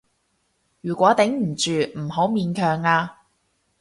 [0.81, 3.19] 如果頂唔住，唔好勉強啊